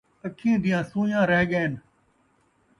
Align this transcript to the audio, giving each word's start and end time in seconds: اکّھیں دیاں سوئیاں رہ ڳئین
اکّھیں 0.25 0.57
دیاں 0.63 0.81
سوئیاں 0.91 1.23
رہ 1.31 1.39
ڳئین 1.49 1.71